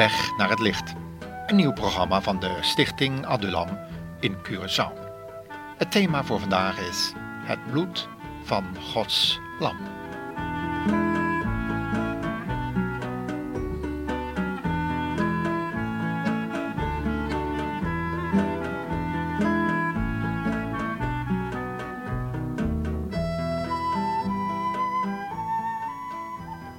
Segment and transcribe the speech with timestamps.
[0.00, 0.92] Weg naar het licht.
[1.46, 3.78] Een nieuw programma van de Stichting Adulam
[4.20, 4.92] in Curaçao.
[5.76, 7.12] Het thema voor vandaag is
[7.44, 8.08] het bloed
[8.42, 9.76] van Gods lam.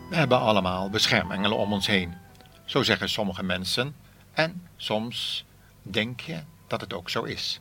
[0.10, 2.30] We hebben allemaal beschermengelen om ons heen.
[2.72, 3.96] Zo zeggen sommige mensen.
[4.34, 5.46] En soms
[5.82, 7.60] denk je dat het ook zo is.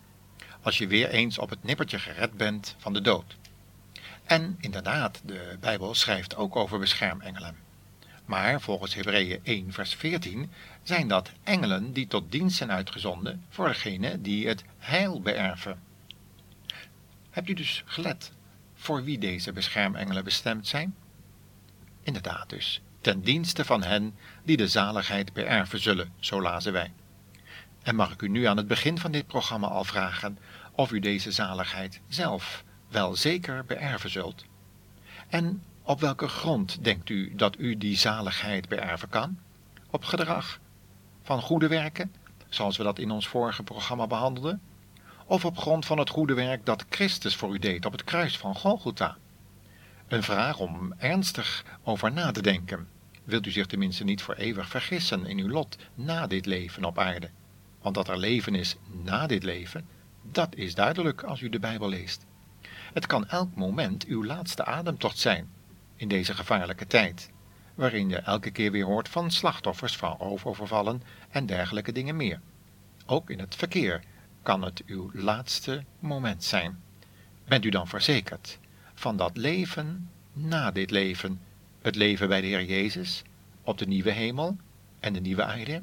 [0.62, 3.36] Als je weer eens op het nippertje gered bent van de dood.
[4.24, 7.56] En inderdaad, de Bijbel schrijft ook over beschermengelen.
[8.24, 10.50] Maar volgens Hebreeën 1 vers 14
[10.82, 15.82] zijn dat engelen die tot dienst zijn uitgezonden voor degene die het heil beërven.
[17.30, 18.32] Hebt u dus gelet
[18.74, 20.94] voor wie deze beschermengelen bestemd zijn?
[22.02, 26.92] Inderdaad dus, ten dienste van hen die de zaligheid beërven zullen, zo lazen wij.
[27.82, 30.38] En mag ik u nu aan het begin van dit programma al vragen
[30.72, 34.44] of u deze zaligheid zelf wel zeker beërven zult?
[35.28, 39.38] En op welke grond denkt u dat u die zaligheid beërven kan?
[39.90, 40.60] Op gedrag
[41.22, 42.14] van goede werken,
[42.48, 44.60] zoals we dat in ons vorige programma behandelden?
[45.26, 48.38] Of op grond van het goede werk dat Christus voor u deed op het kruis
[48.38, 49.16] van Golgotha?
[50.10, 52.88] Een vraag om ernstig over na te denken.
[53.24, 56.98] Wilt u zich tenminste niet voor eeuwig vergissen in uw lot na dit leven op
[56.98, 57.30] aarde?
[57.80, 59.86] Want dat er leven is na dit leven,
[60.22, 62.26] dat is duidelijk als u de Bijbel leest.
[62.92, 65.48] Het kan elk moment uw laatste ademtocht zijn
[65.96, 67.30] in deze gevaarlijke tijd,
[67.74, 72.40] waarin je elke keer weer hoort van slachtoffers van roofovervallen en dergelijke dingen meer.
[73.06, 74.02] Ook in het verkeer
[74.42, 76.82] kan het uw laatste moment zijn.
[77.48, 78.58] Bent u dan verzekerd
[79.00, 81.40] van dat leven na dit leven,
[81.82, 83.22] het leven bij de Heer Jezus,
[83.62, 84.56] op de nieuwe hemel
[85.00, 85.82] en de nieuwe aarde?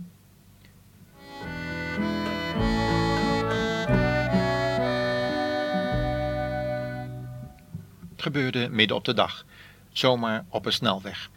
[8.11, 9.45] Het gebeurde midden op de dag,
[9.89, 11.29] zomaar op een snelweg.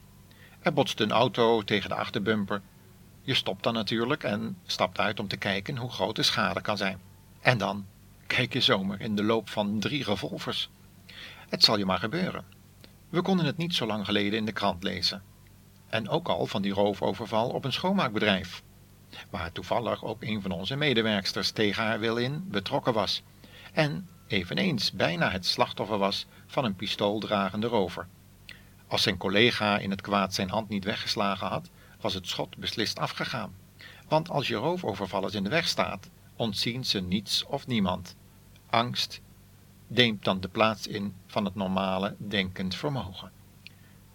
[0.60, 2.60] Er botste een auto tegen de achterbumper.
[3.22, 6.76] Je stopt dan natuurlijk en stapt uit om te kijken hoe groot de schade kan
[6.76, 7.00] zijn.
[7.41, 7.86] En dan
[8.26, 10.70] kijk je zomaar in de loop van drie revolvers.
[11.50, 12.44] Het zal je maar gebeuren.
[13.09, 15.22] We konden het niet zo lang geleden in de krant lezen.
[15.88, 18.62] En ook al van die roofoverval op een schoonmaakbedrijf.
[19.31, 23.22] Waar toevallig ook een van onze medewerksters tegen haar wil in betrokken was.
[23.72, 28.06] En eveneens bijna het slachtoffer was van een pistooldragende rover.
[28.87, 32.99] Als zijn collega in het kwaad zijn hand niet weggeslagen had, was het schot beslist
[32.99, 33.55] afgegaan.
[34.09, 38.16] Want als je roofovervallers in de weg staat, ontzien ze niets of niemand.
[38.66, 39.21] Angst,
[39.91, 43.31] neemt dan de plaats in van het normale denkend vermogen.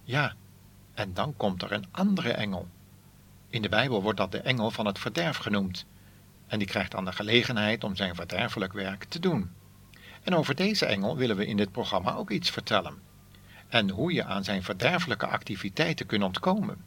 [0.03, 0.33] Ja,
[0.93, 2.67] en dan komt er een andere engel.
[3.49, 5.85] In de Bijbel wordt dat de engel van het verderf genoemd,
[6.47, 9.51] en die krijgt dan de gelegenheid om zijn verderfelijk werk te doen.
[10.23, 12.99] En over deze engel willen we in dit programma ook iets vertellen,
[13.67, 16.83] en hoe je aan zijn verderfelijke activiteiten kunt ontkomen.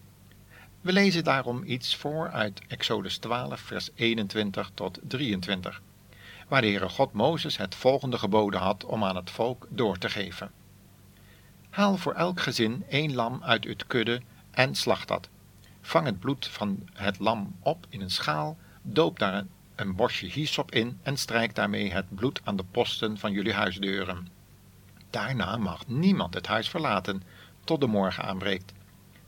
[0.81, 5.82] We lezen daarom iets voor uit Exodus 12, vers 21 tot 23
[6.48, 10.09] waar de Heere God Mozes het volgende geboden had om aan het volk door te
[10.09, 10.50] geven.
[11.70, 14.20] Haal voor elk gezin één lam uit het kudde
[14.50, 15.28] en slacht dat.
[15.81, 19.44] Vang het bloed van het lam op in een schaal, doop daar
[19.75, 24.28] een, bosje hyssop in en strijk daarmee het bloed aan de posten van jullie huisdeuren.
[25.10, 27.22] Daarna mag niemand het huis verlaten
[27.64, 28.72] tot de morgen aanbreekt.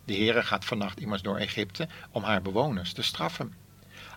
[0.05, 3.55] De Heere gaat vannacht immers door Egypte om haar bewoners te straffen.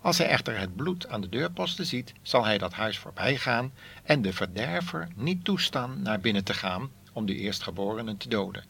[0.04, 4.22] Als hij echter het bloed aan de deurposten ziet, zal hij dat huis voorbijgaan en
[4.22, 8.66] de verderver niet toestaan naar binnen te gaan om de eerstgeborenen te doden.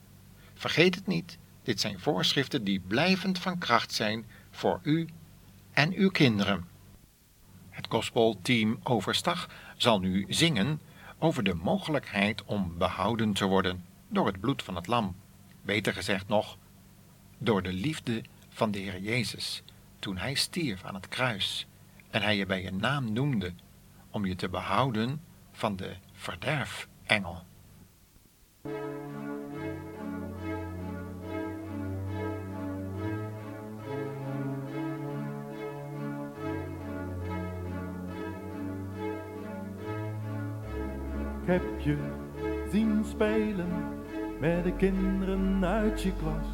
[0.54, 5.08] Vergeet het niet, dit zijn voorschriften die blijvend van kracht zijn voor u
[5.72, 6.64] en uw kinderen.
[7.70, 10.80] Het gospelteam Overstag zal nu zingen
[11.18, 15.16] over de mogelijkheid om behouden te worden door het bloed van het lam.
[15.62, 16.56] Beter gezegd nog,
[17.38, 19.62] door de liefde van de Heer Jezus
[20.04, 21.66] toen hij stierf aan het kruis
[22.10, 23.52] en hij je bij je naam noemde
[24.10, 25.20] om je te behouden
[25.52, 27.42] van de verderfengel.
[41.44, 41.96] Heb je
[42.70, 43.68] zien spelen
[44.40, 46.46] met de kinderen uit je klas.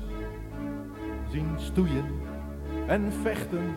[1.31, 2.29] Zien stoeien
[2.90, 3.76] en vechten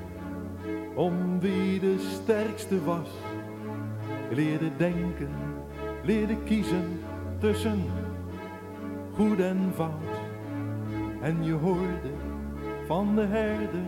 [0.95, 3.09] om wie de sterkste was.
[4.29, 5.29] Leerde denken,
[6.03, 6.99] leerde kiezen
[7.39, 7.83] tussen
[9.15, 10.15] goed en fout.
[11.21, 12.11] En je hoorde
[12.87, 13.87] van de herder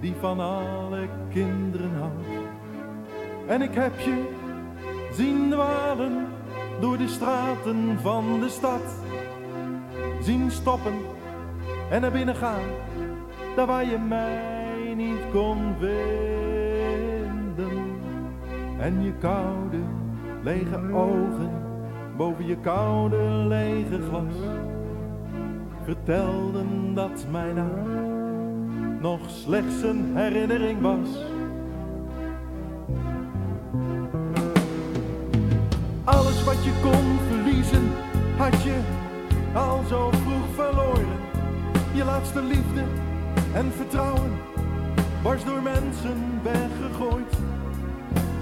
[0.00, 2.48] die van alle kinderen houdt.
[3.46, 4.24] En ik heb je
[5.12, 6.26] zien dwalen
[6.80, 9.04] door de straten van de stad.
[10.22, 10.94] Zien stoppen
[11.90, 12.68] en naar binnen gaan,
[13.66, 15.98] waar je mij niet kon vinden.
[18.78, 19.78] En je koude,
[20.42, 21.50] lege ogen
[22.16, 23.16] boven je koude,
[23.48, 24.34] lege glas
[25.84, 31.24] vertelden dat mijn naam nog slechts een herinnering was.
[36.04, 37.88] Alles wat je kon verliezen,
[38.36, 38.78] had je
[39.54, 41.18] al zo vroeg verloren.
[41.92, 42.82] Je laatste liefde
[43.54, 44.32] en vertrouwen
[45.22, 47.34] was door mensen weggegooid.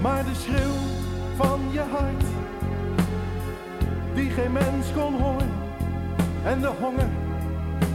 [0.01, 0.79] Maar de schreeuw
[1.35, 2.23] van je hart,
[4.13, 5.49] die geen mens kon horen.
[6.43, 7.09] En de honger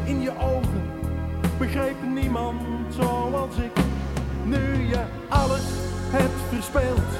[0.04, 0.82] in je ogen,
[1.58, 3.82] begreep niemand zoals ik.
[4.44, 5.64] Nu je alles
[6.10, 7.10] hebt verspeeld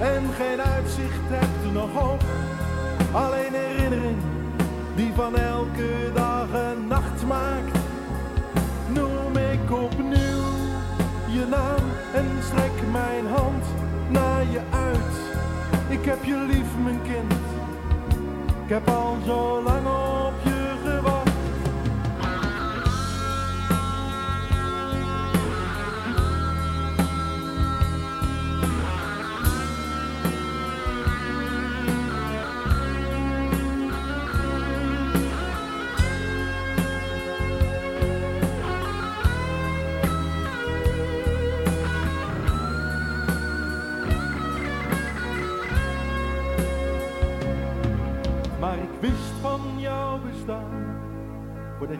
[0.00, 2.24] en geen uitzicht hebt nog op.
[3.12, 4.16] Alleen herinnering
[4.96, 7.73] die van elke dag een nacht maakt.
[12.14, 13.64] En strek mijn hand
[14.08, 15.14] naar je uit.
[15.88, 17.32] Ik heb je lief, mijn kind.
[18.64, 20.33] Ik heb al zo lang op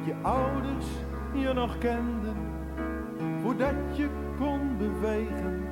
[0.04, 0.86] je ouders
[1.32, 2.36] je nog kenden,
[3.42, 4.08] voordat je
[4.38, 5.62] kon bewegen,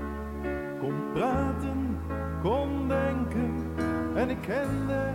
[0.81, 1.99] kon praten,
[2.43, 3.65] kon denken.
[4.15, 5.11] En ik kende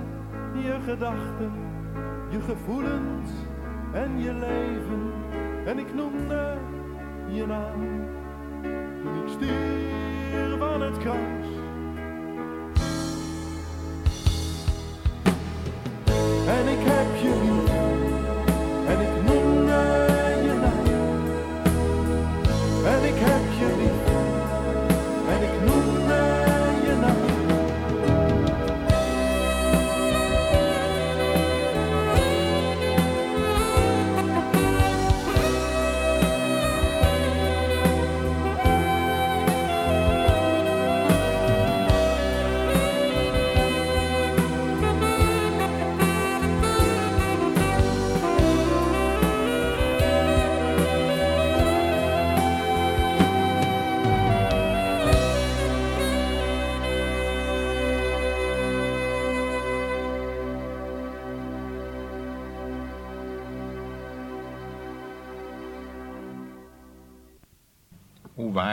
[0.53, 1.51] je gedachten,
[2.29, 3.29] je gevoelens
[3.91, 5.11] en je leven.
[5.65, 6.57] En ik noemde
[7.27, 7.81] je naam
[9.01, 11.47] toen ik stierf aan het kruis.
[16.47, 16.96] En ik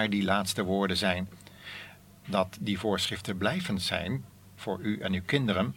[0.05, 1.29] waar die laatste woorden zijn,
[2.27, 4.25] dat die voorschriften blijvend zijn
[4.57, 5.77] voor u en uw kinderen,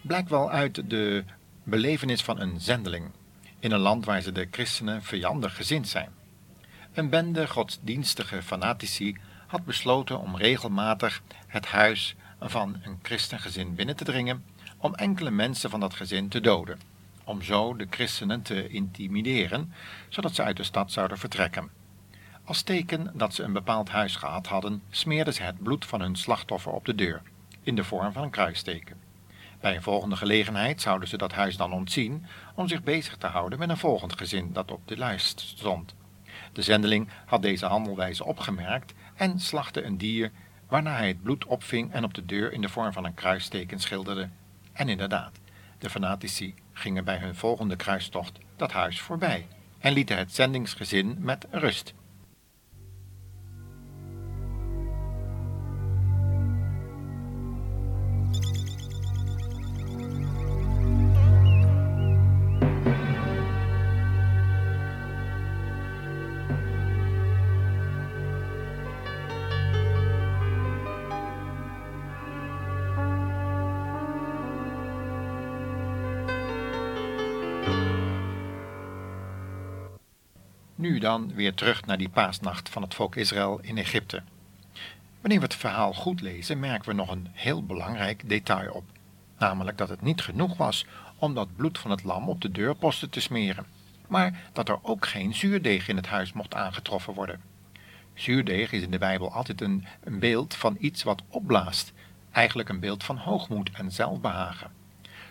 [0.00, 1.24] blijkt wel uit de
[1.62, 3.10] belevenis van een zendeling
[3.58, 6.10] in een land waar ze de christenen vijandig gezind zijn.
[6.92, 14.04] Een bende godsdienstige fanatici had besloten om regelmatig het huis van een christengezin binnen te
[14.04, 14.44] dringen
[14.76, 16.80] om enkele mensen van dat gezin te doden,
[17.24, 19.72] om zo de christenen te intimideren,
[20.08, 21.85] zodat ze uit de stad zouden vertrekken.
[22.46, 26.16] Als teken dat ze een bepaald huis gehad hadden, smeerden ze het bloed van hun
[26.16, 27.22] slachtoffer op de deur,
[27.62, 28.96] in de vorm van een kruisteken.
[29.60, 33.58] Bij een volgende gelegenheid zouden ze dat huis dan ontzien om zich bezig te houden
[33.58, 35.94] met een volgend gezin dat op de lijst stond.
[36.52, 40.30] De zendeling had deze handelwijze opgemerkt en slachtte een dier,
[40.68, 43.80] waarna hij het bloed opving en op de deur in de vorm van een kruisteken
[43.80, 44.28] schilderde.
[44.72, 45.38] En inderdaad,
[45.78, 49.46] de fanatici gingen bij hun volgende kruistocht dat huis voorbij
[49.78, 51.94] en lieten het zendingsgezin met rust.
[80.78, 84.22] Nu dan weer terug naar die paasnacht van het volk Israël in Egypte.
[85.20, 88.84] Wanneer we het verhaal goed lezen, merken we nog een heel belangrijk detail op.
[89.38, 90.86] Namelijk dat het niet genoeg was
[91.18, 93.66] om dat bloed van het lam op de deurposten te smeren,
[94.08, 97.40] maar dat er ook geen zuurdeeg in het huis mocht aangetroffen worden.
[98.14, 101.92] Zuurdeeg is in de Bijbel altijd een, een beeld van iets wat opblaast,
[102.30, 104.70] eigenlijk een beeld van hoogmoed en zelfbehagen.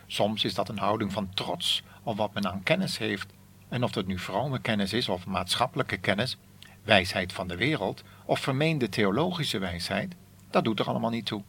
[0.08, 3.34] Soms is dat een houding van trots op wat men aan kennis heeft,
[3.70, 6.38] en of dat nu vrome kennis is of maatschappelijke kennis,
[6.84, 10.16] wijsheid van de wereld of vermeende theologische wijsheid,
[10.50, 11.44] dat doet er allemaal niet toe.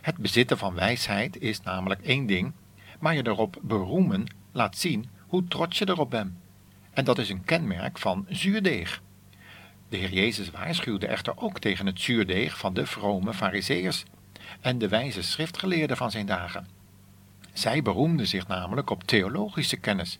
[0.00, 2.52] Het bezitten van wijsheid is namelijk één ding,
[2.98, 6.32] maar je erop beroemen laat zien hoe trots je erop bent.
[6.90, 9.02] En dat is een kenmerk van zuurdeeg.
[9.88, 14.04] De Heer Jezus waarschuwde echter ook tegen het zuurdeeg van de vrome fariseërs
[14.60, 16.68] en de wijze schriftgeleerden van zijn dagen.
[17.52, 20.18] Zij beroemden zich namelijk op theologische kennis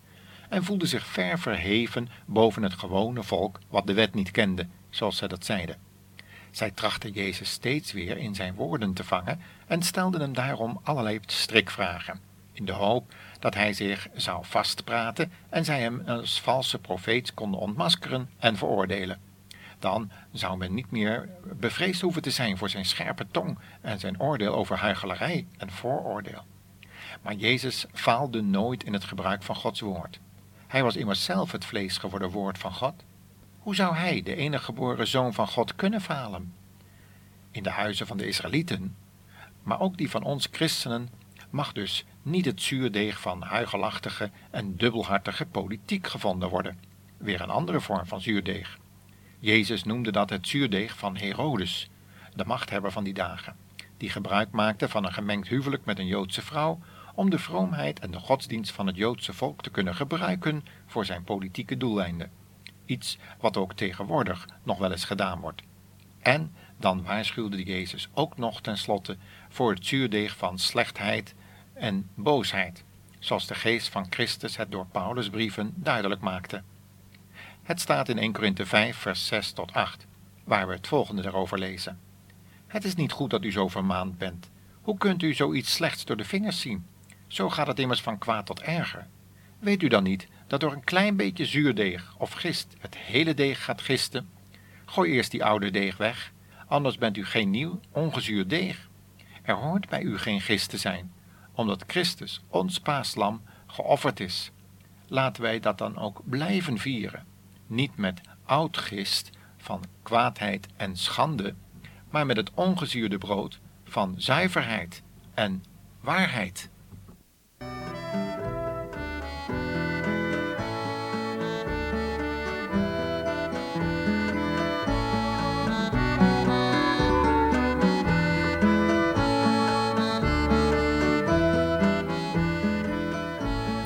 [0.51, 5.17] en voelden zich ver verheven boven het gewone volk wat de wet niet kende, zoals
[5.17, 5.75] zij dat zeiden.
[6.51, 11.19] Zij trachten Jezus steeds weer in zijn woorden te vangen en stelden hem daarom allerlei
[11.25, 12.19] strikvragen,
[12.53, 17.59] in de hoop dat hij zich zou vastpraten en zij hem als valse profeet konden
[17.59, 19.19] ontmaskeren en veroordelen.
[19.79, 24.21] Dan zou men niet meer bevreesd hoeven te zijn voor zijn scherpe tong en zijn
[24.21, 26.43] oordeel over huichelarij en vooroordeel.
[27.21, 30.19] Maar Jezus faalde nooit in het gebruik van Gods woord.
[30.71, 33.03] Hij was immers zelf het vlees geworden woord van God.
[33.59, 36.53] Hoe zou hij, de enige geboren zoon van God, kunnen falen?
[37.51, 38.95] In de huizen van de Israëlieten,
[39.63, 41.09] maar ook die van ons christenen,
[41.49, 46.79] mag dus niet het zuurdeeg van huigelachtige en dubbelhartige politiek gevonden worden.
[47.17, 48.77] Weer een andere vorm van zuurdeeg.
[49.39, 51.89] Jezus noemde dat het zuurdeeg van Herodes,
[52.35, 53.55] de machthebber van die dagen,
[53.97, 56.79] die gebruik maakte van een gemengd huwelijk met een Joodse vrouw
[57.15, 61.23] om de vroomheid en de godsdienst van het Joodse volk te kunnen gebruiken voor zijn
[61.23, 62.31] politieke doeleinden.
[62.85, 65.61] Iets wat ook tegenwoordig nog wel eens gedaan wordt.
[66.19, 69.17] En dan waarschuwde Jezus ook nog tenslotte
[69.49, 71.35] voor het zuurdeeg van slechtheid
[71.73, 72.83] en boosheid,
[73.19, 76.63] zoals de geest van Christus het door Paulus' brieven duidelijk maakte.
[77.63, 80.07] Het staat in 1 Korinthe 5, vers 6 tot 8,
[80.43, 81.99] waar we het volgende daarover lezen.
[82.67, 84.49] Het is niet goed dat u zo vermaand bent.
[84.81, 86.85] Hoe kunt u zoiets slechts door de vingers zien?
[87.31, 89.07] Zo gaat het immers van kwaad tot erger.
[89.59, 93.63] Weet u dan niet dat door een klein beetje zuurdeeg of gist het hele deeg
[93.63, 94.29] gaat gisten?
[94.85, 96.31] Gooi eerst die oude deeg weg,
[96.67, 98.89] anders bent u geen nieuw, ongezuurd deeg.
[99.41, 101.13] Er hoort bij u geen gist te zijn,
[101.51, 104.51] omdat Christus, ons paaslam, geofferd is.
[105.07, 107.25] Laten wij dat dan ook blijven vieren,
[107.67, 111.55] niet met oud gist van kwaadheid en schande,
[112.09, 115.63] maar met het ongezuurde brood van zuiverheid en
[116.01, 116.70] waarheid.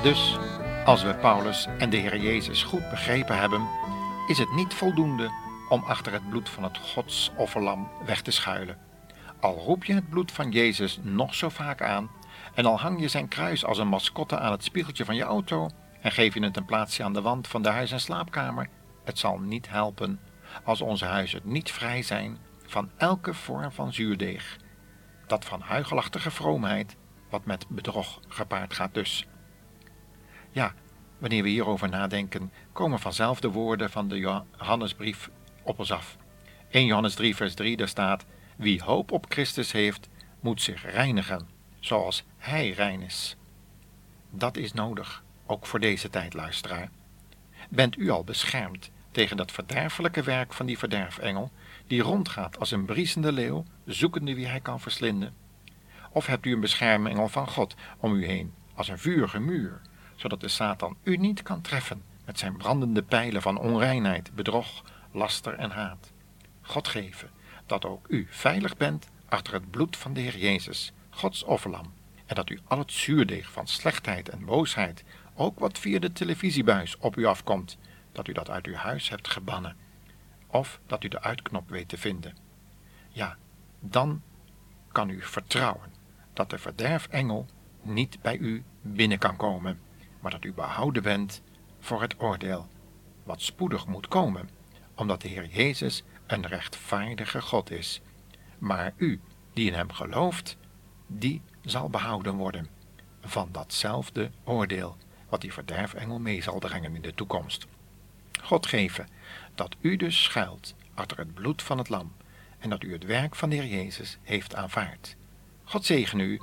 [0.06, 0.38] Dus,
[0.86, 3.68] als we Paulus en de Heer Jezus goed begrepen hebben,
[4.28, 5.32] is het niet voldoende
[5.70, 8.78] om achter het bloed van het godsofferlam weg te schuilen.
[9.40, 12.12] Al roep je het bloed van Jezus nog zo vaak aan,
[12.54, 15.70] en al hang je zijn kruis als een mascotte aan het spiegeltje van je auto
[16.02, 18.70] en geef je het een plaatsje aan de wand van de huis- en slaapkamer,
[19.04, 20.20] het zal niet helpen
[20.64, 24.58] als onze huizen niet vrij zijn van elke vorm van zuurdeeg.
[25.28, 26.96] Dat van huigelachtige vroomheid,
[27.30, 29.28] wat met bedrog gepaard gaat dus.
[30.56, 30.74] Ja,
[31.18, 35.30] wanneer we hierover nadenken, komen vanzelf de woorden van de Johannesbrief
[35.64, 36.18] op ons af.
[36.70, 40.10] 1 Johannes 3, vers 3, daar staat: Wie hoop op Christus heeft,
[40.40, 41.48] moet zich reinigen,
[41.80, 43.36] zoals Hij rein is.
[44.30, 46.90] Dat is nodig, ook voor deze tijd, luisteraar.
[47.70, 51.52] Bent u al beschermd tegen dat verderfelijke werk van die verderfengel,
[51.88, 55.34] die rondgaat als een briesende leeuw, zoekende wie hij kan verslinden?
[56.12, 59.82] Of hebt u een beschermengel van God om u heen, als een vurige muur,
[60.16, 65.54] zodat de Satan u niet kan treffen met zijn brandende pijlen van onreinheid, bedrog, laster
[65.54, 66.12] en haat.
[66.62, 67.30] God geven
[67.66, 71.94] dat ook u veilig bent achter het bloed van de Heer Jezus, Gods offerlam,
[72.26, 75.04] en dat u al het zuurdeeg van slechtheid en boosheid,
[75.34, 77.78] ook wat via de televisiebuis op u afkomt,
[78.12, 79.76] dat u dat uit uw huis hebt gebannen,
[80.48, 82.36] of dat u de uitknop weet te vinden.
[83.10, 83.38] Ja,
[83.80, 84.22] dan
[84.92, 85.94] kan u vertrouwen
[86.34, 87.46] dat de verderfengel
[87.82, 89.80] niet bij u binnen kan komen
[90.26, 91.42] maar dat u behouden bent
[91.80, 92.68] voor het oordeel,
[93.24, 94.50] wat spoedig moet komen,
[94.96, 98.02] omdat de Heer Jezus een rechtvaardige God is.
[98.58, 99.22] Maar u,
[99.54, 100.58] die in Hem gelooft,
[101.08, 102.68] die zal behouden worden
[103.22, 104.98] van datzelfde oordeel,
[105.30, 107.68] wat die verderfengel mee zal brengen in de toekomst.
[108.42, 109.08] God geven
[109.56, 112.14] dat u dus schuilt achter het bloed van het lam
[112.60, 115.16] en dat u het werk van de Heer Jezus heeft aanvaard.
[115.64, 116.42] God zegen u.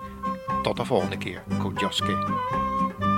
[0.63, 1.43] Tot de volgende keer.
[1.59, 3.12] Kudjoske.